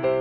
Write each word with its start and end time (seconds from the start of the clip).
Hoi 0.00 0.12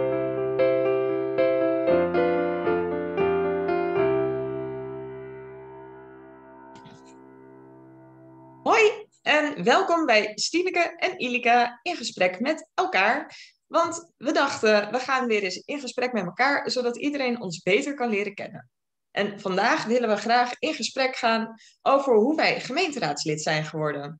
en 9.21 9.63
welkom 9.63 10.05
bij 10.05 10.31
Stineke 10.35 10.79
en 10.79 11.19
Ilika 11.19 11.79
in 11.81 11.95
gesprek 11.95 12.39
met 12.39 12.69
elkaar. 12.73 13.37
Want 13.67 14.13
we 14.17 14.31
dachten, 14.31 14.91
we 14.91 14.99
gaan 14.99 15.27
weer 15.27 15.43
eens 15.43 15.57
in 15.57 15.79
gesprek 15.79 16.13
met 16.13 16.25
elkaar, 16.25 16.71
zodat 16.71 16.97
iedereen 16.97 17.41
ons 17.41 17.61
beter 17.61 17.93
kan 17.93 18.09
leren 18.09 18.33
kennen. 18.33 18.69
En 19.11 19.39
vandaag 19.39 19.85
willen 19.85 20.09
we 20.09 20.15
graag 20.15 20.51
in 20.59 20.73
gesprek 20.73 21.15
gaan 21.15 21.55
over 21.81 22.15
hoe 22.15 22.35
wij 22.35 22.59
gemeenteraadslid 22.59 23.41
zijn 23.41 23.65
geworden. 23.65 24.19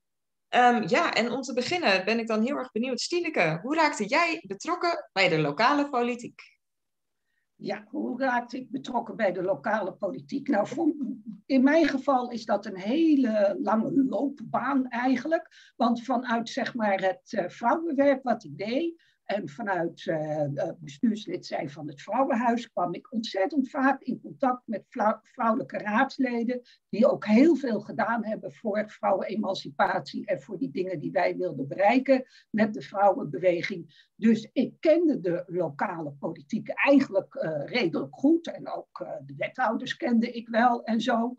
Ehm, 0.50 0.84
ja, 0.86 1.12
en 1.12 1.30
om 1.30 1.40
te 1.40 1.52
beginnen 1.52 2.04
ben 2.04 2.18
ik 2.18 2.26
dan 2.26 2.42
heel 2.42 2.56
erg 2.56 2.72
benieuwd, 2.72 3.00
Stineke, 3.00 3.58
hoe 3.62 3.74
raakte 3.74 4.06
jij 4.06 4.44
betrokken 4.46 5.08
bij 5.12 5.28
de 5.28 5.38
lokale 5.38 5.88
politiek? 5.88 6.58
Ja, 7.54 7.84
hoe 7.88 8.20
raakte 8.20 8.56
ik 8.56 8.70
betrokken 8.70 9.16
bij 9.16 9.32
de 9.32 9.42
lokale 9.42 9.92
politiek? 9.92 10.48
Nou, 10.48 10.94
in 11.46 11.62
mijn 11.62 11.88
geval 11.88 12.30
is 12.30 12.44
dat 12.44 12.66
een 12.66 12.76
hele 12.76 13.58
lange 13.62 14.04
loopbaan 14.04 14.88
eigenlijk. 14.88 15.72
Want 15.76 16.04
vanuit 16.04 16.48
zeg 16.48 16.74
maar 16.74 17.00
het 17.00 17.32
uh, 17.32 17.48
vrouwenwerk 17.48 18.22
wat 18.22 18.44
ik 18.44 18.58
deed, 18.58 19.02
en 19.30 19.48
vanuit 19.48 20.04
uh, 20.06 20.70
bestuurslid 20.78 21.46
zijn 21.46 21.70
van 21.70 21.88
het 21.88 22.02
Vrouwenhuis 22.02 22.70
kwam 22.70 22.94
ik 22.94 23.12
ontzettend 23.12 23.70
vaak 23.70 24.02
in 24.02 24.20
contact 24.20 24.62
met 24.66 24.84
vrouwelijke 25.22 25.78
raadsleden, 25.78 26.60
die 26.88 27.06
ook 27.06 27.26
heel 27.26 27.56
veel 27.56 27.80
gedaan 27.80 28.24
hebben 28.24 28.52
voor 28.52 28.84
vrouwenemancipatie 28.90 30.26
en 30.26 30.40
voor 30.40 30.58
die 30.58 30.70
dingen 30.70 30.98
die 30.98 31.10
wij 31.10 31.36
wilden 31.36 31.68
bereiken 31.68 32.24
met 32.50 32.74
de 32.74 32.82
vrouwenbeweging. 32.82 34.08
Dus 34.14 34.48
ik 34.52 34.74
kende 34.80 35.20
de 35.20 35.44
lokale 35.46 36.12
politiek 36.12 36.68
eigenlijk 36.68 37.34
uh, 37.34 37.64
redelijk 37.64 38.14
goed 38.14 38.52
en 38.52 38.68
ook 38.68 39.06
de 39.26 39.34
wethouders 39.36 39.96
kende 39.96 40.30
ik 40.30 40.48
wel 40.48 40.84
en 40.84 41.00
zo. 41.00 41.34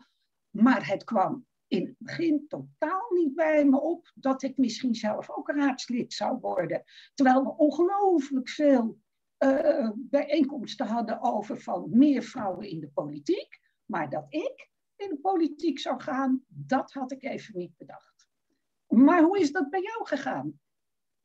Maar 0.50 0.88
het 0.88 1.04
kwam 1.04 1.46
in 1.72 1.86
het 1.86 1.94
begin 1.98 2.44
totaal 2.48 3.10
niet 3.10 3.34
bij 3.34 3.64
me 3.64 3.80
op 3.80 4.12
dat 4.14 4.42
ik 4.42 4.56
misschien 4.56 4.94
zelf 4.94 5.30
ook 5.30 5.50
raadslid 5.50 6.12
zou 6.12 6.38
worden. 6.40 6.82
Terwijl 7.14 7.42
we 7.42 7.56
ongelooflijk 7.56 8.48
veel 8.48 8.98
uh, 9.38 9.90
bijeenkomsten 9.94 10.86
hadden 10.86 11.22
over 11.22 11.60
van 11.60 11.88
meer 11.90 12.22
vrouwen 12.22 12.68
in 12.68 12.80
de 12.80 12.88
politiek. 12.88 13.60
Maar 13.84 14.10
dat 14.10 14.24
ik 14.28 14.70
in 14.96 15.08
de 15.08 15.18
politiek 15.22 15.78
zou 15.78 16.00
gaan, 16.00 16.44
dat 16.48 16.92
had 16.92 17.12
ik 17.12 17.22
even 17.22 17.58
niet 17.58 17.76
bedacht. 17.76 18.26
Maar 18.86 19.22
hoe 19.22 19.40
is 19.40 19.52
dat 19.52 19.70
bij 19.70 19.82
jou 19.82 20.06
gegaan? 20.06 20.60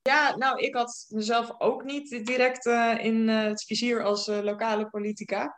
Ja, 0.02 0.36
nou, 0.36 0.60
ik 0.60 0.76
had 0.76 1.06
mezelf 1.10 1.60
ook 1.60 1.84
niet 1.84 2.26
direct 2.26 2.66
uh, 2.66 2.98
in 3.00 3.28
uh, 3.28 3.44
het 3.44 3.64
vizier 3.64 4.04
als 4.04 4.28
lokale 4.28 4.90
politica. 4.90 5.58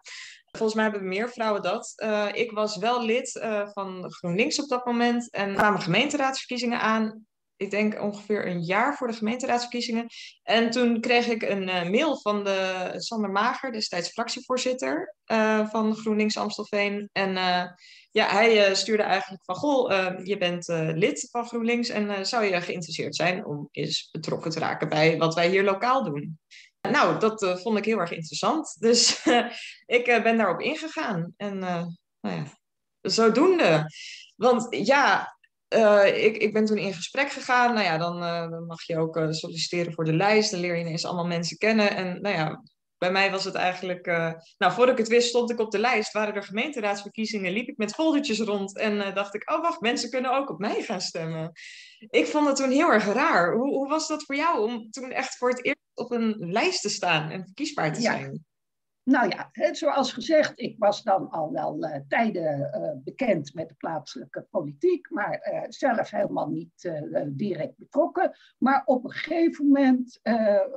Volgens 0.52 0.73
mij 0.73 0.83
hebben 0.83 1.08
meer 1.08 1.30
vrouwen 1.30 1.61
dat. 1.61 1.94
Uh, 2.03 2.28
ik 2.33 2.52
was 2.52 2.78
wel 2.78 3.05
lid 3.05 3.36
uh, 3.36 3.67
van 3.72 4.11
GroenLinks 4.11 4.61
op 4.61 4.69
dat 4.69 4.86
moment. 4.86 5.31
En 5.31 5.55
kwamen 5.55 5.81
gemeenteraadsverkiezingen 5.81 6.80
aan. 6.80 7.28
Ik 7.55 7.72
denk 7.72 8.02
ongeveer 8.02 8.47
een 8.47 8.61
jaar 8.61 8.97
voor 8.97 9.08
de 9.08 9.14
gemeenteraadsverkiezingen. 9.14 10.05
En 10.44 10.70
toen 10.70 11.02
kreeg 11.02 11.27
ik 11.27 11.42
een 11.42 11.67
uh, 11.67 11.89
mail 11.89 12.22
van 12.22 12.44
de 12.44 12.92
Sander 12.97 13.31
Mager, 13.31 13.72
destijds 13.72 14.09
fractievoorzitter 14.09 15.16
van 15.70 15.95
GroenLinks 15.95 16.38
Amstelveen. 16.38 17.09
En 17.11 17.33
ja, 18.11 18.27
hij 18.27 18.75
stuurde 18.75 19.03
eigenlijk 19.03 19.44
van, 19.45 19.55
goh, 19.55 19.92
je 20.23 20.38
bent 20.38 20.67
lid 20.95 21.27
van 21.31 21.45
GroenLinks 21.45 21.89
en 21.89 22.25
zou 22.25 22.44
je 22.44 22.61
geïnteresseerd 22.61 23.16
zijn 23.16 23.45
om 23.45 23.67
eens 23.72 24.09
betrokken 24.11 24.52
te 24.52 24.59
raken 24.59 24.89
bij 24.89 25.17
wat 25.17 25.36
wij 25.36 25.50
hier 25.50 25.64
lokaal 25.64 26.03
doen? 26.03 26.39
Nou, 26.81 27.19
dat 27.19 27.41
uh, 27.41 27.55
vond 27.55 27.77
ik 27.77 27.85
heel 27.85 27.99
erg 27.99 28.11
interessant. 28.11 28.75
Dus 28.80 29.25
ik 29.99 30.08
uh, 30.08 30.23
ben 30.23 30.38
daarop 30.38 30.59
ingegaan. 30.59 31.33
En 31.38 31.59
nou 31.59 32.36
ja, 32.36 32.44
zodoende. 33.02 33.86
Want 34.36 34.67
ja, 34.69 35.36
ik, 36.05 36.37
ik 36.37 36.53
ben 36.53 36.65
toen 36.65 36.77
in 36.77 36.93
gesprek 36.93 37.31
gegaan. 37.31 37.73
Nou 37.73 37.86
ja, 37.86 37.98
dan, 37.98 38.20
dan 38.49 38.65
mag 38.65 38.83
je 38.83 38.98
ook 38.98 39.26
solliciteren 39.30 39.93
voor 39.93 40.05
de 40.05 40.14
lijst. 40.14 40.52
Dan 40.52 40.59
leer 40.59 40.76
je 40.76 40.81
ineens 40.81 41.05
allemaal 41.05 41.26
mensen 41.26 41.58
kennen. 41.58 41.95
En 41.95 42.21
nou 42.21 42.36
ja, 42.36 42.64
bij 42.99 43.11
mij 43.11 43.32
was 43.32 43.43
het 43.43 43.55
eigenlijk. 43.55 44.05
nou, 44.58 44.73
voordat 44.73 44.89
ik 44.89 44.98
het 44.98 45.08
wist, 45.08 45.30
stond 45.30 45.52
ik 45.52 45.60
op 45.60 45.71
de 45.71 45.80
lijst. 45.80 46.11
Waren 46.11 46.36
er 46.36 46.43
gemeenteraadsverkiezingen? 46.43 47.52
Liep 47.52 47.67
ik 47.67 47.77
met 47.77 47.93
foldertjes 47.93 48.39
rond. 48.39 48.77
En 48.77 49.14
dacht 49.14 49.36
ik: 49.36 49.52
oh, 49.52 49.61
wacht, 49.61 49.82
mensen 49.82 50.10
kunnen 50.10 50.37
ook 50.37 50.49
op 50.49 50.60
mij 50.60 50.82
gaan 50.82 51.02
stemmen. 51.02 51.52
Ik 52.09 52.26
vond 52.26 52.48
het 52.48 52.55
toen 52.55 52.71
heel 52.71 52.92
erg 52.92 53.05
raar. 53.05 53.54
Hoe, 53.54 53.70
hoe 53.70 53.88
was 53.88 54.08
dat 54.08 54.23
voor 54.23 54.36
jou 54.36 54.70
om 54.70 54.92
toen 54.92 55.11
echt 55.11 55.38
voor 55.38 55.49
het 55.49 55.65
eerst 55.65 55.80
op 55.93 56.11
een 56.11 56.36
lijst 56.38 56.82
te 56.82 56.89
staan 56.89 57.30
en 57.30 57.43
verkiesbaar 57.45 57.93
te 57.93 58.02
zijn? 58.02 58.45
Nou 59.09 59.30
ja, 59.30 59.73
zoals 59.73 60.14
gezegd, 60.14 60.59
ik 60.59 60.75
was 60.77 61.03
dan 61.03 61.30
al 61.30 61.52
wel 61.52 61.83
uh, 61.83 61.95
tijden 62.08 62.59
uh, 62.59 63.03
bekend 63.03 63.53
met 63.53 63.67
de 63.67 63.73
plaatselijke 63.73 64.47
politiek, 64.49 65.09
maar 65.09 65.52
uh, 65.53 65.64
zelf 65.67 66.09
helemaal 66.09 66.49
niet 66.49 66.92
direct 67.27 67.77
betrokken. 67.77 68.37
Maar 68.58 68.81
op 68.86 69.03
een 69.03 69.11
gegeven 69.11 69.65
moment 69.65 70.20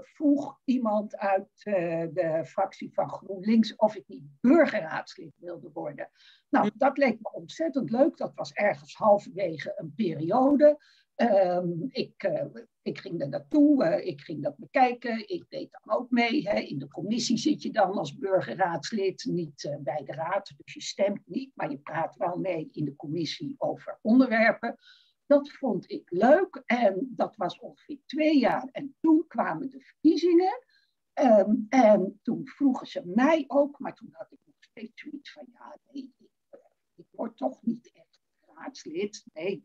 vroeg 0.01 0.61
iemand 0.65 1.17
uit 1.17 1.49
de 2.13 2.43
fractie 2.45 2.93
van 2.93 3.11
GroenLinks 3.11 3.77
of 3.77 3.97
ik 3.97 4.05
niet 4.07 4.25
burgerraadslid 4.41 5.33
wilde 5.39 5.71
worden. 5.73 6.11
Nou, 6.49 6.71
dat 6.75 6.99
leek 6.99 7.21
me 7.21 7.33
ontzettend 7.33 7.91
leuk. 7.91 8.17
Dat 8.17 8.33
was 8.35 8.53
ergens 8.53 8.95
halverwege 8.95 9.73
een 9.77 9.93
periode. 9.97 10.79
Um, 11.17 11.89
ik, 11.89 12.23
uh, 12.23 12.45
ik 12.83 12.99
ging 12.99 13.21
er 13.21 13.29
naartoe, 13.29 13.85
uh, 13.85 14.07
ik 14.07 14.21
ging 14.21 14.43
dat 14.43 14.57
bekijken, 14.57 15.29
ik 15.29 15.45
deed 15.49 15.69
dan 15.71 15.97
ook 15.97 16.11
mee. 16.11 16.49
Hè. 16.49 16.59
In 16.59 16.79
de 16.79 16.89
commissie 16.89 17.37
zit 17.39 17.63
je 17.63 17.71
dan 17.71 17.93
als 17.93 18.17
burgerraadslid, 18.19 19.25
niet 19.25 19.65
uh, 19.65 19.77
bij 19.77 20.03
de 20.05 20.13
raad, 20.13 20.53
dus 20.57 20.75
je 20.75 20.83
stemt 20.83 21.21
niet, 21.25 21.51
maar 21.55 21.71
je 21.71 21.79
praat 21.79 22.17
wel 22.17 22.37
mee 22.37 22.69
in 22.73 22.85
de 22.85 22.97
commissie 22.97 23.55
over 23.59 23.99
onderwerpen. 24.03 24.77
Dat 25.27 25.51
vond 25.51 25.91
ik 25.91 26.11
leuk 26.11 26.63
en 26.67 27.13
dat 27.17 27.37
was 27.37 27.59
ongeveer 27.59 27.99
twee 28.07 28.39
jaar. 28.39 28.69
En 28.73 28.97
toen 29.01 29.25
kwamen 29.27 29.71
de 29.71 29.81
verkiezingen 29.81 30.65
um, 31.21 31.67
en 31.69 32.21
toen 32.23 32.47
vroegen 32.49 32.87
ze 32.87 33.03
mij 33.05 33.45
ook, 33.47 33.79
maar 33.79 33.95
toen 33.95 34.09
had 34.13 34.33
ik 34.33 34.39
nog 34.45 34.57
steeds 34.61 35.03
zoiets 35.03 35.33
van, 35.33 35.47
ja, 35.53 35.79
nee, 35.87 36.03
ik, 36.03 36.29
ik 36.95 37.07
word 37.11 37.37
toch 37.37 37.63
niet 37.63 37.91
echt 37.93 38.21
raadslid. 38.55 39.25
Nee, 39.33 39.63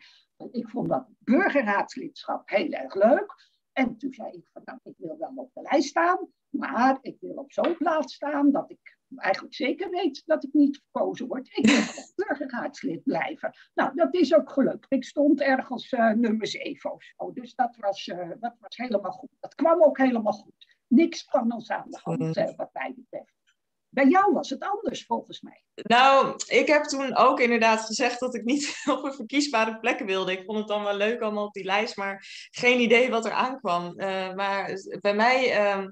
ik 0.52 0.70
vond 0.70 0.90
dat 0.90 1.08
burgerraadslidschap 1.20 2.50
heel 2.50 2.72
erg 2.72 2.96
leuk. 2.96 3.36
En 3.74 3.98
toen 3.98 4.14
zei 4.14 4.32
ik 4.32 4.50
van, 4.54 4.62
nou, 4.66 4.80
ik 4.84 4.94
wil 4.98 5.18
wel 5.18 5.34
op 5.36 5.54
de 5.54 5.62
lijst 5.62 5.90
staan, 5.90 6.32
maar 6.50 6.98
ik 7.02 7.18
wil 7.20 7.36
op 7.36 7.52
zo'n 7.52 7.78
plaats 7.78 8.14
staan 8.14 8.52
dat 8.52 8.72
ik 8.72 8.98
eigenlijk 9.16 9.56
zeker 9.56 9.90
weet 9.90 10.24
dat 10.26 10.44
ik 10.44 10.54
niet 10.54 10.82
verkozen 10.82 11.28
word. 11.28 11.58
Ik 11.58 11.66
wil 11.66 12.04
burgerraadslid 12.26 13.04
blijven. 13.04 13.52
Nou, 13.74 13.96
dat 13.96 14.14
is 14.14 14.36
ook 14.36 14.52
gelukt. 14.52 14.86
Ik 14.90 15.04
stond 15.04 15.42
ergens 15.42 15.92
uh, 15.92 16.12
nummer 16.12 16.48
7 16.48 16.94
of 16.94 17.04
zo. 17.04 17.32
Dus 17.34 17.56
dat 17.56 17.76
was, 17.76 18.08
uh, 18.08 18.32
dat 18.40 18.56
was 18.60 18.78
helemaal 18.78 19.12
goed. 19.12 19.30
Dat 19.40 19.56
kwam 19.56 19.84
ook 19.84 19.98
helemaal 19.98 20.34
goed. 20.34 20.76
Niks 20.88 21.26
kwam 21.26 21.52
ons 21.52 21.70
aan 21.70 21.90
de 21.90 22.00
hand, 22.02 22.38
uh, 22.38 22.56
wat 22.56 22.70
mij 22.74 22.94
betreft. 22.96 23.37
Bij 23.98 24.08
jou 24.08 24.34
was 24.34 24.50
het 24.50 24.64
anders 24.64 25.06
volgens 25.06 25.42
mij. 25.42 25.64
Nou, 25.74 26.36
ik 26.48 26.68
heb 26.68 26.84
toen 26.84 27.16
ook 27.16 27.40
inderdaad 27.40 27.86
gezegd 27.86 28.20
dat 28.20 28.36
ik 28.36 28.44
niet 28.44 28.76
op 28.94 29.04
een 29.04 29.14
verkiesbare 29.14 29.80
plek 29.80 30.00
wilde. 30.00 30.32
Ik 30.32 30.44
vond 30.46 30.58
het 30.58 30.68
dan 30.68 30.84
wel 30.84 30.96
leuk 30.96 31.22
allemaal 31.22 31.46
op 31.46 31.54
die 31.54 31.64
lijst, 31.64 31.96
maar 31.96 32.26
geen 32.52 32.80
idee 32.80 33.10
wat 33.10 33.26
er 33.26 33.32
aankwam. 33.32 33.94
Uh, 33.96 34.34
maar 34.34 34.72
bij 35.02 35.16
mij, 35.16 35.60
uh, 35.60 35.86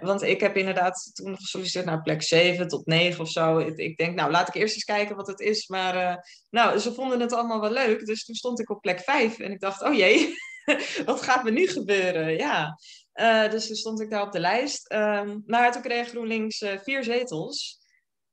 want 0.00 0.22
ik 0.22 0.40
heb 0.40 0.56
inderdaad 0.56 1.10
toen 1.12 1.36
gesolliciteerd 1.36 1.86
naar 1.86 2.02
plek 2.02 2.22
7 2.22 2.68
tot 2.68 2.86
9 2.86 3.20
of 3.20 3.30
zo. 3.30 3.58
Ik, 3.58 3.96
denk, 3.96 4.14
nou 4.16 4.30
laat 4.30 4.48
ik 4.48 4.54
eerst 4.54 4.74
eens 4.74 4.84
kijken 4.84 5.16
wat 5.16 5.26
het 5.26 5.40
is. 5.40 5.68
Maar 5.68 5.96
uh, 5.96 6.16
nou, 6.50 6.78
ze 6.78 6.94
vonden 6.94 7.20
het 7.20 7.32
allemaal 7.32 7.60
wel 7.60 7.72
leuk. 7.72 8.06
Dus 8.06 8.24
toen 8.24 8.34
stond 8.34 8.60
ik 8.60 8.70
op 8.70 8.80
plek 8.80 9.00
5 9.00 9.38
en 9.38 9.50
ik 9.50 9.60
dacht, 9.60 9.82
oh 9.82 9.94
jee, 9.94 10.34
wat 11.04 11.22
gaat 11.22 11.44
me 11.44 11.50
nu 11.50 11.66
gebeuren? 11.66 12.36
Ja. 12.36 12.78
Uh, 13.20 13.50
dus 13.50 13.66
toen 13.66 13.76
stond 13.76 14.00
ik 14.00 14.10
daar 14.10 14.22
op 14.22 14.32
de 14.32 14.40
lijst. 14.40 14.92
Um, 14.92 15.42
maar 15.46 15.72
toen 15.72 15.82
kreeg 15.82 16.08
GroenLinks 16.08 16.60
uh, 16.60 16.78
vier 16.78 17.04
zetels. 17.04 17.78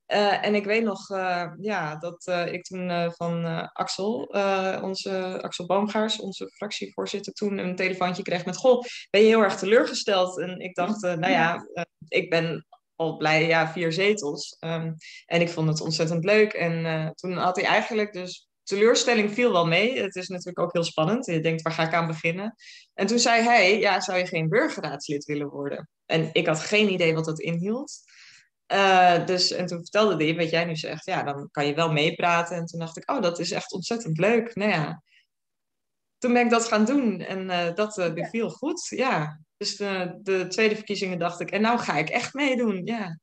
Uh, 0.08 0.46
en 0.46 0.56
ik 0.56 0.66
weet 0.66 0.84
nog 0.84 1.08
ja, 1.60 1.96
dat 1.96 2.28
ik 2.52 2.64
toen 2.64 3.12
van 3.16 3.46
Axel, 3.72 4.24
onze 4.82 5.40
Axel 5.42 5.66
Boomgaars, 5.66 6.20
onze 6.20 6.50
fractievoorzitter, 6.50 7.34
toen 7.34 7.58
een 7.58 7.76
telefoontje 7.76 8.24
kreeg 8.24 8.46
met: 8.46 8.58
Goh, 8.58 8.84
ben 9.10 9.22
je 9.22 9.28
heel 9.28 9.42
erg 9.42 9.56
teleurgesteld? 9.56 10.40
En 10.40 10.60
ik 10.60 10.76
dacht, 10.76 11.02
nou 11.02 11.30
ja, 11.30 11.68
ik 12.08 12.30
ben 12.30 12.66
al 12.96 13.18
blij, 13.18 13.48
ja, 13.48 13.72
vier 13.72 13.92
zetels. 13.92 14.58
Um, 14.60 14.96
en 15.26 15.42
ik 15.42 15.50
vond 15.50 15.68
het 15.68 15.82
ontzettend 15.82 16.24
leuk. 16.24 16.54
En 16.54 17.12
toen 17.16 17.38
had 17.38 17.56
hij 17.56 17.66
eigenlijk 17.66 18.14
dus 18.14 18.48
teleurstelling 18.66 19.34
viel 19.34 19.52
wel 19.52 19.66
mee. 19.66 20.02
Het 20.02 20.16
is 20.16 20.28
natuurlijk 20.28 20.60
ook 20.60 20.74
heel 20.74 20.84
spannend. 20.84 21.26
Je 21.26 21.40
denkt, 21.40 21.62
waar 21.62 21.74
ga 21.74 21.84
ik 21.84 21.94
aan 21.94 22.08
beginnen? 22.08 22.56
En 22.94 23.08
toen 23.08 23.20
zei 23.20 23.44
hij, 23.44 23.80
ja, 23.80 24.00
zou 24.00 24.18
je 24.18 24.26
geen 24.26 24.50
burgerraadslid 24.50 25.26
willen 25.26 25.50
worden? 25.50 25.90
En 26.06 26.30
ik 26.32 26.48
had 26.48 26.60
geen 26.60 26.92
idee 26.92 27.14
wat 27.14 27.26
dat 27.26 27.40
inhield. 27.40 27.94
Uh, 28.74 29.26
dus, 29.26 29.52
en 29.52 29.66
toen 29.66 29.80
vertelde 29.80 30.24
hij, 30.24 30.36
wat 30.36 30.50
jij 30.50 30.66
nu 30.66 30.76
zegt, 30.76 31.06
ja, 31.06 31.24
dan 31.24 31.50
kan 31.52 31.66
je 31.68 31.74
wel 31.74 31.92
meepraten. 31.92 32.58
En 32.58 32.66
toen 32.66 32.80
dacht 32.80 32.98
ik, 32.98 33.12
oh, 33.12 33.22
dat 33.22 33.40
is 33.40 33.52
echt 33.52 33.74
ontzettend 33.74 34.18
leuk. 34.18 34.56
Nou 34.56 34.72
ja, 34.72 35.04
toen 36.18 36.34
ben 36.34 36.44
ik 36.44 36.50
dat 36.50 36.68
gaan 36.68 36.86
doen 36.86 37.20
en 37.20 37.74
dat 37.76 38.12
beviel 38.14 38.50
goed, 38.50 38.88
ja. 38.90 39.40
Dus 39.58 39.76
de, 39.76 40.20
de 40.22 40.48
tweede 40.48 40.76
verkiezingen 40.76 41.20
dacht 41.20 41.40
ik, 41.40 41.52
en 41.52 41.62
nou 41.62 41.80
ga 41.80 41.98
ik 41.98 42.10
echt 42.10 42.34
meedoen, 42.34 42.86
ja. 42.86 43.20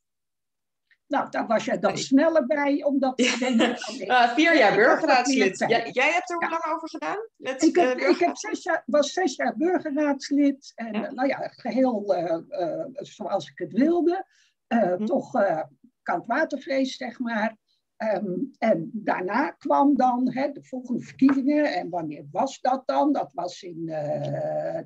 Nou, 1.13 1.31
daar 1.31 1.47
was 1.47 1.65
jij 1.65 1.79
dan 1.79 1.97
sneller 1.99 2.47
bij, 2.47 2.85
omdat 2.85 3.21
ja. 3.21 3.51
uh, 3.51 4.35
vier 4.39 4.57
jaar 4.57 4.75
burgerraadslid. 4.75 5.59
jij 5.93 6.13
hebt 6.13 6.31
er 6.31 6.37
hoe 6.37 6.49
lang 6.51 6.75
over 6.75 6.89
gedaan? 6.89 7.29
Met, 7.37 7.63
ik 7.63 7.77
heb, 7.77 8.01
uh, 8.01 8.09
ik 8.09 8.19
heb 8.19 8.37
zes 8.37 8.63
jaar, 8.63 8.83
was 8.87 9.13
zes 9.13 9.37
jaar 9.37 9.57
burgerraadslid. 9.57 10.73
En 10.75 10.93
ja. 10.93 11.13
nou 11.13 11.29
ja, 11.29 11.39
geheel 11.49 12.17
uh, 12.17 12.85
zoals 12.93 13.51
ik 13.51 13.59
het 13.59 13.73
wilde. 13.73 14.27
Hm. 14.67 15.05
Toch 15.05 15.33
koudwatervrees, 16.03 16.97
zeg 16.97 17.19
maar. 17.19 17.57
Um, 17.97 18.51
en 18.59 18.91
daarna 18.93 19.51
kwam 19.51 19.97
dan 19.97 20.33
hè, 20.33 20.53
de 20.53 20.65
volgende 20.65 21.01
verkiezingen. 21.01 21.75
En 21.75 21.89
wanneer 21.89 22.27
was 22.31 22.61
dat 22.61 22.83
dan? 22.87 23.13
Dat 23.13 23.31
was 23.35 23.63
in 23.63 23.95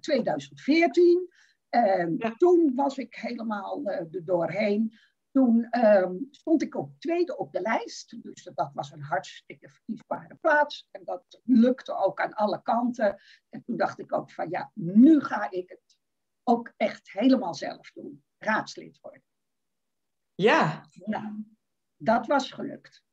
2014. 0.00 1.28
En 1.68 2.14
ja. 2.18 2.34
toen 2.36 2.72
was 2.74 2.98
ik 2.98 3.14
helemaal 3.14 3.82
er 3.84 4.24
doorheen. 4.24 4.98
Toen 5.36 5.84
um, 5.84 6.28
stond 6.30 6.62
ik 6.62 6.74
op 6.74 6.90
tweede 6.98 7.36
op 7.36 7.52
de 7.52 7.60
lijst. 7.60 8.22
Dus 8.22 8.50
dat 8.54 8.70
was 8.74 8.92
een 8.92 9.02
hartstikke 9.02 9.68
verkiesbare 9.68 10.34
plaats. 10.34 10.88
En 10.90 11.04
dat 11.04 11.40
lukte 11.44 11.94
ook 11.94 12.20
aan 12.20 12.32
alle 12.32 12.62
kanten. 12.62 13.20
En 13.48 13.62
toen 13.62 13.76
dacht 13.76 13.98
ik 13.98 14.12
ook 14.12 14.30
van 14.30 14.50
ja, 14.50 14.70
nu 14.74 15.20
ga 15.20 15.50
ik 15.50 15.68
het 15.68 15.98
ook 16.42 16.72
echt 16.76 17.12
helemaal 17.12 17.54
zelf 17.54 17.92
doen. 17.92 18.24
Raadslid 18.38 19.00
worden. 19.00 19.22
Ja. 20.34 20.86
Nou, 21.04 21.44
dat 21.96 22.26
was 22.26 22.52
gelukt. 22.52 23.04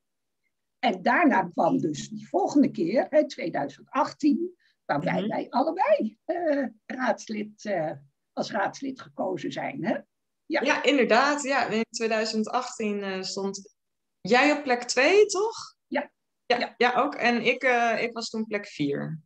En 0.80 1.02
daarna 1.02 1.50
kwam 1.50 1.78
dus 1.78 2.10
die 2.10 2.28
volgende 2.28 2.72
keer, 2.72 3.08
hè, 3.10 3.28
2018, 3.28 4.56
waarbij 4.86 5.14
mm 5.14 5.20
-hmm. 5.20 5.28
wij 5.28 5.50
allebei 5.50 6.18
uh, 6.25 6.68
raadslid, 6.86 7.64
uh, 7.66 7.92
als 8.34 8.52
raadslid 8.52 9.02
gekozen 9.02 9.52
zijn. 9.52 9.86
Hè? 9.86 10.00
Ja. 10.45 10.62
ja, 10.62 10.84
inderdaad. 10.84 11.44
Ja. 11.44 11.66
In 11.66 11.86
2018 11.90 12.98
uh, 12.98 13.18
eh, 13.18 13.24
stond 13.24 13.74
jij 14.22 14.51
op 14.51 14.63
plek 14.63 14.84
2, 14.84 15.25
toch? 15.25 15.75
Ja. 15.88 16.12
Ja, 16.45 16.57
ja. 16.57 16.74
ja 16.78 16.94
ook. 16.95 17.16
En 17.16 17.42
ik, 17.42 17.63
uh, 17.63 18.01
ik 18.01 18.13
was 18.13 18.30
toen 18.30 18.45
plek 18.45 18.68
4. 18.68 19.19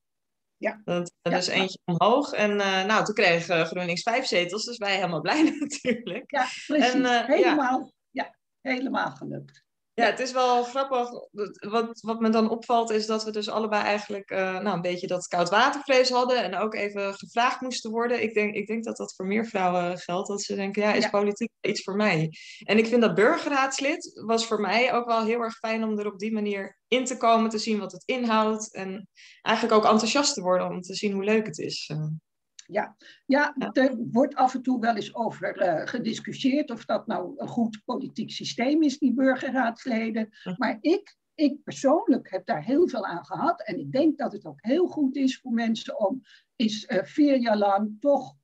Ja. 0.58 0.82
Dat, 0.84 1.14
ja. 1.22 1.38
is 1.38 1.48
eentje 1.48 1.80
omhoog. 1.86 2.32
En 2.32 2.52
uh, 2.52 2.86
nou, 2.86 3.06
toen 3.06 3.16
kreeg 3.16 3.46
GroenLinks 3.46 4.02
vijf 4.02 4.26
zetels, 4.26 4.66
dus 4.66 4.78
wij 4.78 4.96
helemaal 4.96 5.22
blij 5.28 5.44
natuurlijk. 5.60 6.32
Ja, 6.32 6.48
precies. 6.66 6.94
En, 6.94 7.26
helemaal, 7.26 7.94
ja, 8.10 8.38
helemaal 8.62 9.12
gelukt. 9.12 9.66
Ja, 10.00 10.06
het 10.06 10.20
is 10.20 10.32
wel 10.32 10.64
grappig. 10.64 11.10
Wat, 11.70 12.02
wat 12.02 12.20
me 12.20 12.30
dan 12.30 12.50
opvalt 12.50 12.90
is 12.90 13.06
dat 13.06 13.24
we 13.24 13.32
dus 13.32 13.50
allebei 13.50 13.84
eigenlijk 13.84 14.32
uh, 14.32 14.38
nou, 14.60 14.76
een 14.76 14.82
beetje 14.82 15.08
dat 15.08 15.28
koudwatervrees 15.28 16.10
hadden. 16.10 16.44
En 16.44 16.56
ook 16.56 16.74
even 16.74 17.14
gevraagd 17.14 17.62
moesten 17.62 17.92
worden. 17.92 18.24
Ik 18.24 18.34
denk, 18.34 18.56
ik 18.56 18.68
denk 18.68 18.84
dat 18.84 18.98
dat 18.98 19.16
voor 19.16 19.26
meer 19.26 19.46
vrouwen 19.46 19.98
geldt. 19.98 20.28
Dat 20.28 20.42
ze 20.42 20.56
denken, 20.56 20.82
ja, 20.82 20.94
is 20.94 21.04
ja. 21.04 21.10
politiek 21.10 21.52
iets 21.62 21.84
voor 21.84 21.96
mij? 21.96 22.30
En 22.64 22.78
ik 22.78 22.88
vind 22.88 23.02
dat 23.02 23.16
burgerraadslid 23.16 24.22
was 24.26 24.46
voor 24.46 24.60
mij 24.60 24.94
ook 24.94 25.06
wel 25.06 25.26
heel 25.26 25.42
erg 25.42 25.58
fijn 25.58 25.84
om 25.84 26.00
er 26.00 26.12
op 26.12 26.20
die 26.20 26.34
manier 26.34 26.78
in 26.88 27.06
te 27.06 27.18
komen. 27.18 27.50
Te 27.50 27.58
zien 27.58 27.80
wat 27.80 27.92
het 27.92 28.04
inhoudt. 28.06 28.74
En 28.74 29.10
eigenlijk 29.42 29.76
ook 29.76 29.92
enthousiast 29.92 30.34
te 30.34 30.42
worden 30.42 30.68
om 30.68 30.82
te 30.82 30.96
zien 30.96 31.14
hoe 31.14 31.24
leuk 31.24 31.46
het 31.46 31.58
is. 31.58 31.92
Ja. 32.68 32.96
ja, 33.26 33.56
er 33.72 33.96
wordt 33.98 34.36
af 34.36 34.54
en 34.54 34.62
toe 34.62 34.80
wel 34.80 34.96
eens 34.96 35.16
over 35.16 35.62
uh, 35.62 35.88
gediscussieerd 35.88 36.72
of 36.72 36.86
dat 36.86 37.08
nou 37.08 37.34
een 37.38 37.48
goed 37.48 37.82
politiek 37.86 38.32
systeem 38.32 38.84
is, 38.84 39.00
die 39.00 39.14
burgerraadsleden. 39.14 40.30
Maar 40.58 40.78
ik, 40.82 41.16
ik 41.36 41.64
persoonlijk 41.64 42.32
heb 42.32 42.46
daar 42.46 42.64
heel 42.64 42.88
veel 42.88 43.06
aan 43.06 43.26
gehad. 43.26 43.64
En 43.64 43.80
ik 43.80 43.92
denk 43.92 44.18
dat 44.18 44.32
het 44.32 44.46
ook 44.46 44.66
heel 44.66 44.88
goed 44.88 45.16
is 45.16 45.40
voor 45.40 45.52
mensen 45.52 46.00
om 46.00 46.22
eens 46.56 46.90
uh, 46.90 47.04
vier 47.04 47.38
jaar 47.38 47.58
lang 47.58 47.98
toch 48.00 48.36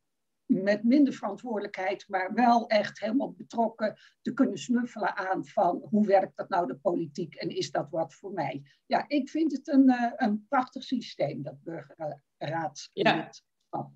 met 0.45 0.83
minder 0.83 1.13
verantwoordelijkheid, 1.13 2.05
maar 2.07 2.33
wel 2.33 2.67
echt 2.67 2.99
helemaal 2.99 3.31
betrokken 3.31 3.97
te 4.21 4.33
kunnen 4.33 4.57
snuffelen 4.57 5.17
aan 5.17 5.45
van 5.45 5.87
hoe 5.89 6.05
werkt 6.05 6.37
dat 6.37 6.49
nou 6.49 6.67
de 6.67 6.75
politiek 6.75 7.35
en 7.35 7.49
is 7.49 7.71
dat 7.71 7.89
wat 7.89 8.13
voor 8.13 8.31
mij? 8.31 8.63
Ja, 8.85 9.05
ik 9.07 9.29
vind 9.29 9.51
het 9.51 9.67
een, 9.67 9.89
uh, 9.89 10.11
een 10.15 10.45
prachtig 10.49 10.83
systeem, 10.83 11.43
dat 11.43 11.63
burgerraadslid. 11.63 13.07
Ja. 13.07 13.29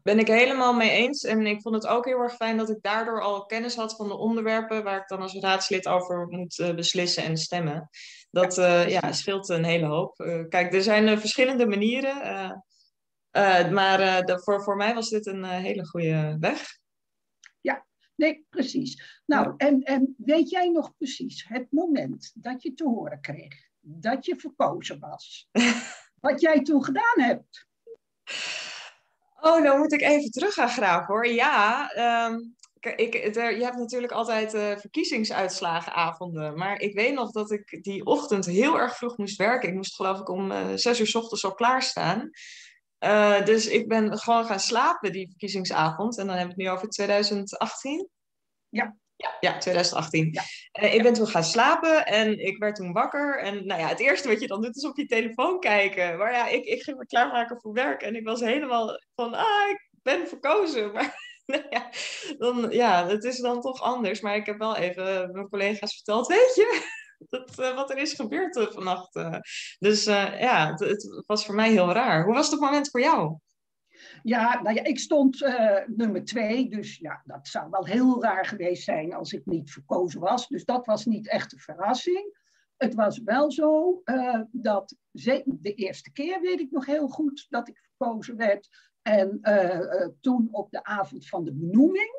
Ben 0.03 0.19
ik 0.19 0.27
helemaal 0.27 0.74
mee 0.74 0.89
eens. 0.89 1.24
En 1.24 1.45
ik 1.45 1.62
vond 1.62 1.75
het 1.75 1.88
ook 1.88 2.06
heel 2.06 2.19
erg 2.19 2.35
fijn 2.35 2.57
dat 2.57 2.69
ik 2.69 2.81
daardoor 2.81 3.21
al 3.21 3.45
kennis 3.45 3.75
had 3.75 3.95
van 3.95 4.07
de 4.07 4.18
onderwerpen 4.18 4.83
waar 4.83 5.01
ik 5.01 5.07
dan 5.07 5.21
als 5.21 5.33
raadslid 5.33 5.88
over 5.88 6.27
moet 6.27 6.57
uh, 6.57 6.75
beslissen 6.75 7.24
en 7.24 7.38
stemmen. 7.38 7.89
Dat 8.31 8.57
uh, 8.57 8.89
ja, 8.89 9.12
scheelt 9.12 9.50
een 9.50 9.63
hele 9.63 9.85
hoop. 9.85 10.19
Uh, 10.19 10.47
kijk, 10.47 10.74
er 10.74 10.81
zijn 10.81 11.19
verschillende 11.19 11.68
manieren. 11.68 12.15
maar 13.71 14.25
de, 14.25 14.39
voor, 14.44 14.63
voor 14.63 14.75
mij 14.75 14.94
was 14.94 15.09
dit 15.09 15.25
een 15.25 15.44
hele 15.44 15.85
goede 15.85 16.38
weg. 16.39 16.77
Ja, 17.62 17.85
nee, 18.15 18.45
precies. 18.50 19.21
Nou, 19.25 19.53
en, 19.57 19.81
en 19.81 20.15
weet 20.18 20.50
jij 20.50 20.69
nog 20.69 20.94
precies 20.97 21.45
het 21.47 21.71
moment 21.71 22.31
dat 22.35 22.63
je 22.63 22.73
te 22.73 22.83
horen 22.83 23.21
kreeg 23.21 23.68
dat 23.88 24.25
je 24.25 24.35
verkozen 24.35 25.00
was? 25.00 25.50
wat 26.27 26.41
jij 26.41 26.62
toen 26.62 26.83
gedaan 26.83 27.19
hebt? 27.19 27.68
Oh, 29.47 29.63
dan 29.63 29.77
moet 29.77 29.94
ik 29.94 30.01
even 30.01 30.31
terug 30.31 30.53
gaan 30.53 30.69
graven 30.69 31.05
hoor. 31.05 31.27
Ja, 31.27 31.91
um, 32.27 32.55
ik, 32.95 33.13
je 33.33 33.63
hebt 33.63 33.77
natuurlijk 33.77 34.11
altijd 34.11 34.53
uh, 34.53 34.77
verkiezingsuitslagenavonden. 34.77 36.57
Maar 36.57 36.79
ik 36.79 36.94
weet 36.94 37.13
nog 37.13 37.31
dat 37.31 37.51
ik 37.51 37.83
die 37.83 38.05
ochtend 38.05 38.45
heel 38.45 38.79
erg 38.79 38.97
vroeg 38.97 39.17
moest 39.17 39.38
werken. 39.38 39.69
Ik 39.69 39.75
moest 39.75 39.95
geloof 39.95 40.19
ik 40.19 40.29
om 40.29 40.51
uh, 40.51 40.73
zes 40.75 40.99
uur 40.99 41.07
s 41.07 41.15
ochtends 41.15 41.45
al 41.45 41.53
klaarstaan. 41.53 42.29
Uh, 42.99 43.45
dus 43.45 43.67
ik 43.67 43.88
ben 43.88 44.17
gewoon 44.17 44.45
gaan 44.45 44.59
slapen 44.59 45.11
die 45.11 45.27
verkiezingsavond. 45.27 46.17
En 46.17 46.27
dan 46.27 46.35
heb 46.35 46.44
ik 46.44 46.51
het 46.51 46.59
nu 46.59 46.69
over 46.69 46.89
2018. 46.89 48.09
Ja. 48.69 48.97
Ja, 49.17 49.37
ja 49.39 49.57
2018. 49.57 50.29
Ja. 50.31 50.43
Uh, 50.83 50.93
ik 50.93 51.03
ben 51.03 51.13
toen 51.13 51.27
gaan 51.27 51.43
slapen 51.43 52.05
en 52.05 52.39
ik 52.39 52.57
werd 52.57 52.75
toen 52.75 52.93
wakker. 52.93 53.39
En 53.39 53.65
nou 53.65 53.81
ja, 53.81 53.87
het 53.87 53.99
eerste 53.99 54.27
wat 54.27 54.41
je 54.41 54.47
dan 54.47 54.61
doet 54.61 54.75
is 54.75 54.85
op 54.85 54.97
je 54.97 55.05
telefoon 55.05 55.59
kijken. 55.59 56.17
Maar 56.17 56.33
ja, 56.33 56.47
ik, 56.47 56.65
ik 56.65 56.81
ging 56.83 56.97
me 56.97 57.05
klaarmaken 57.05 57.61
voor 57.61 57.73
werk 57.73 58.01
en 58.01 58.15
ik 58.15 58.25
was 58.25 58.39
helemaal 58.39 59.01
van, 59.15 59.33
ah, 59.33 59.69
ik 59.69 59.89
ben 60.03 60.27
verkozen. 60.27 60.91
Maar 61.47 61.59
nou 61.59 61.63
ja, 61.69 61.89
dan, 62.37 62.71
ja, 62.71 63.07
het 63.07 63.23
is 63.23 63.39
dan 63.39 63.61
toch 63.61 63.81
anders. 63.81 64.21
Maar 64.21 64.35
ik 64.35 64.45
heb 64.45 64.57
wel 64.57 64.75
even 64.75 65.31
mijn 65.31 65.49
collega's 65.49 65.95
verteld, 65.95 66.27
weet 66.27 66.55
je, 66.55 66.81
dat, 67.29 67.59
uh, 67.59 67.75
wat 67.75 67.89
er 67.89 67.97
is 67.97 68.13
gebeurd 68.13 68.55
uh, 68.55 68.71
vannacht. 68.71 69.19
Dus 69.79 70.03
ja, 70.03 70.69
het, 70.69 70.79
het 70.79 71.23
was 71.25 71.45
voor 71.45 71.55
mij 71.55 71.71
heel 71.71 71.91
raar. 71.91 72.23
Hoe 72.23 72.33
was 72.33 72.51
het 72.51 72.59
moment 72.59 72.89
voor 72.89 72.99
jou? 72.99 73.37
Ja, 74.24 74.62
nou 74.62 74.75
ja, 74.75 74.83
ik 74.83 75.00
stond 75.00 75.42
uh, 75.42 75.77
nummer 75.88 76.24
twee, 76.24 76.69
dus 76.69 76.98
ja, 76.98 77.21
dat 77.25 77.48
zou 77.48 77.69
wel 77.69 77.86
heel 77.86 78.24
raar 78.24 78.45
geweest 78.45 78.83
zijn 78.83 79.13
als 79.13 79.33
ik 79.33 79.45
niet 79.45 79.71
verkozen 79.71 80.19
was. 80.19 80.48
Dus 80.48 80.65
dat 80.65 80.86
was 80.86 81.06
niet 81.06 81.30
echt 81.30 81.54
een 81.54 81.59
verrassing. 81.59 82.35
Het 82.78 82.94
was 82.94 83.21
wel 83.23 83.52
zo 83.52 84.02
uh, 84.06 84.42
dat 84.52 84.95
de 85.45 85.73
eerste 85.73 86.11
keer 86.11 86.42
weet 86.42 86.59
ik 86.59 86.71
nog 86.71 86.85
heel 86.85 87.07
goed 87.07 87.45
dat 87.49 87.68
ik 87.68 87.78
verkozen 87.78 88.35
werd. 88.35 88.69
En 89.02 89.40
uh, 89.42 90.07
toen 90.21 90.47
op 90.52 90.71
de 90.71 90.83
avond 90.83 91.28
van 91.28 91.44
de 91.44 91.54
benoeming, 91.54 92.17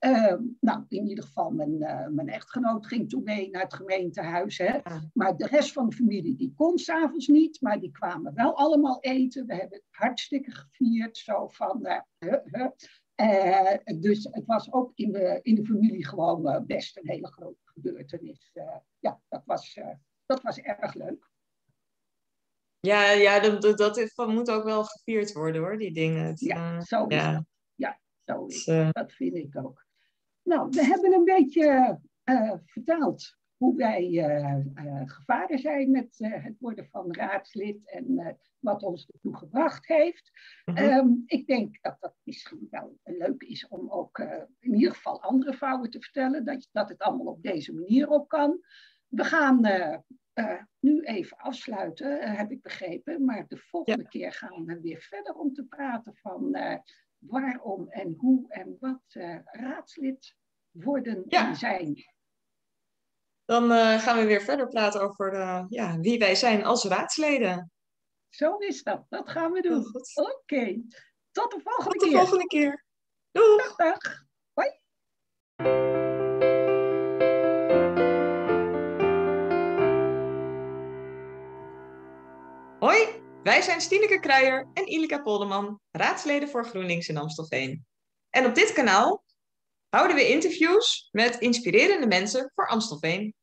uh, 0.00 0.34
nou, 0.60 0.84
in 0.88 1.06
ieder 1.06 1.24
geval, 1.24 1.50
mijn, 1.50 1.82
uh, 1.82 2.06
mijn 2.06 2.28
echtgenoot 2.28 2.86
ging 2.86 3.08
toen 3.08 3.22
mee 3.22 3.50
naar 3.50 3.62
het 3.62 3.74
gemeentehuis. 3.74 4.58
Hè? 4.58 4.78
Maar 5.12 5.36
de 5.36 5.46
rest 5.46 5.72
van 5.72 5.88
de 5.88 5.96
familie 5.96 6.36
die 6.36 6.52
kon 6.56 6.78
s'avonds 6.78 7.26
niet, 7.26 7.60
maar 7.60 7.80
die 7.80 7.90
kwamen 7.90 8.34
wel 8.34 8.56
allemaal 8.56 9.00
eten. 9.00 9.46
We 9.46 9.54
hebben 9.54 9.78
het 9.78 9.86
hartstikke 9.90 10.50
gevierd, 10.50 11.16
zo 11.16 11.48
van... 11.48 11.86
Uh, 12.18 13.72
dus 14.00 14.28
het 14.30 14.46
was 14.46 14.72
ook 14.72 14.92
in 14.94 15.12
de, 15.12 15.38
in 15.42 15.54
de 15.54 15.64
familie 15.64 16.06
gewoon 16.06 16.64
best 16.66 16.96
een 16.96 17.08
hele 17.08 17.26
grote 17.26 17.60
gebeurtenis. 17.64 18.50
ja, 18.98 19.20
dat 19.28 19.42
was, 19.44 19.80
dat 20.26 20.42
was 20.42 20.58
erg 20.58 20.94
leuk. 20.94 21.30
Ja, 22.80 23.10
ja 23.10 23.40
dat, 23.40 23.78
dat, 23.78 24.26
moet 24.26 24.50
ook 24.50 24.64
wel 24.64 24.84
gevierd 24.84 25.32
worden 25.32 25.60
hoor, 25.60 25.78
die 25.78 25.92
dingen. 25.92 26.32
Ja, 26.34 26.80
zo 26.80 27.06
is 27.06 27.16
ja. 27.16 27.32
dat. 27.32 27.44
Ja, 27.74 28.00
zo 28.24 28.46
is 28.46 28.64
dat. 28.64 28.94
Dat 28.94 29.12
vind 29.12 29.34
ik 29.34 29.56
ook. 29.56 29.86
Nou, 30.48 30.68
we 30.70 30.84
hebben 30.84 31.12
een 31.12 31.24
beetje 31.24 31.98
uh, 32.24 32.52
verteld 32.64 33.36
hoe 33.56 33.76
wij 33.76 34.08
uh, 34.10 34.84
uh, 34.84 35.02
gevaren 35.04 35.58
zijn 35.58 35.90
met 35.90 36.14
het 36.18 36.56
worden 36.58 36.88
van 36.90 37.14
raadslid 37.14 37.78
en 37.84 38.38
wat 38.58 38.82
ons 38.82 39.10
ertoe 39.12 39.36
gebracht 39.36 39.86
heeft. 39.86 40.30
Mm 40.64 40.76
-hmm. 40.76 40.90
um, 40.90 41.22
ik 41.26 41.46
denk 41.46 41.78
dat 41.82 41.96
dat 42.00 42.14
misschien 42.22 42.66
wel 42.70 42.98
leuk 43.04 43.42
is 43.42 43.68
om 43.68 43.90
ook 43.90 44.18
in 44.58 44.74
ieder 44.74 44.92
geval 44.92 45.22
andere 45.22 45.54
vrouwen 45.54 45.90
te 45.90 46.00
vertellen 46.00 46.44
dat, 46.44 46.68
dat 46.72 46.88
het 46.88 46.98
allemaal 46.98 47.26
op 47.26 47.42
deze 47.42 47.74
manier 47.74 48.08
op 48.08 48.28
kan. 48.28 48.60
We 49.08 49.24
gaan 49.24 49.60
nu 50.80 51.00
even 51.00 51.36
afsluiten, 51.36 52.36
heb 52.36 52.50
ik 52.50 52.62
begrepen, 52.62 53.24
maar 53.24 53.46
de 53.48 53.56
volgende 53.56 54.02
ja. 54.02 54.08
keer 54.08 54.32
gaan 54.32 54.64
we 54.64 54.80
weer 54.80 55.00
verder 55.00 55.34
om 55.34 55.52
te 55.52 55.64
praten 55.64 56.16
van 56.16 56.56
waarom 57.18 57.88
en 57.88 58.14
hoe 58.18 58.44
en 58.48 58.76
wat 58.80 59.02
uh, 59.08 59.38
raadslid 59.44 60.36
worden 60.70 61.24
ja. 61.28 61.48
en 61.48 61.56
zijn. 61.56 62.04
Dan 63.44 63.72
uh, 63.72 63.98
gaan 63.98 64.18
we 64.18 64.24
weer 64.24 64.42
verder 64.42 64.68
praten 64.68 65.00
over 65.00 65.32
uh, 65.32 65.64
ja, 65.68 65.98
wie 65.98 66.18
wij 66.18 66.34
zijn 66.34 66.64
als 66.64 66.84
raadsleden. 66.84 67.72
zo 68.28 68.56
is 68.56 68.82
dat. 68.82 69.04
Dat 69.08 69.30
gaan 69.30 69.52
we 69.52 69.60
doen. 69.60 69.84
Oké. 70.14 70.82
Tot 71.30 71.50
de 71.50 71.60
volgende 71.62 71.96
keer. 71.96 72.10
Tot 72.10 72.10
de 72.10 72.16
volgende 72.16 72.46
keer. 72.46 72.84
Doeg. 73.30 73.56
Dag, 73.56 73.76
dag. 73.76 74.24
Hoi. 74.52 76.07
Wij 83.48 83.62
zijn 83.62 83.80
Stineke 83.80 84.20
Kruijer 84.20 84.70
en 84.72 84.86
Ilika 84.86 85.22
Polderman, 85.22 85.80
raadsleden 85.90 86.48
voor 86.48 86.66
GroenLinks 86.66 87.08
in 87.08 87.16
Amstelveen. 87.16 87.86
En 88.30 88.46
op 88.46 88.54
dit 88.54 88.72
kanaal 88.72 89.24
houden 89.88 90.16
we 90.16 90.28
interviews 90.28 91.08
met 91.12 91.38
inspirerende 91.38 92.06
mensen 92.06 92.52
voor 92.54 92.68
Amstelveen. 92.68 93.34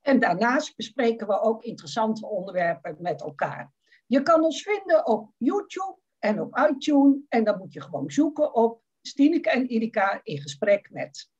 En 0.00 0.20
daarnaast 0.20 0.76
bespreken 0.76 1.26
we 1.26 1.40
ook 1.40 1.62
interessante 1.62 2.26
onderwerpen 2.26 2.96
met 3.00 3.22
elkaar. 3.22 3.72
Je 4.06 4.22
kan 4.22 4.44
ons 4.44 4.62
vinden 4.62 5.06
op 5.06 5.32
YouTube 5.36 5.98
en 6.18 6.40
op 6.40 6.58
iTunes. 6.70 7.16
En 7.28 7.44
dan 7.44 7.58
moet 7.58 7.72
je 7.72 7.80
gewoon 7.80 8.10
zoeken 8.10 8.54
op 8.54 8.82
Stineke 9.00 9.50
en 9.50 9.72
Ilika 9.72 10.20
in 10.22 10.40
gesprek 10.40 10.90
met. 10.90 11.30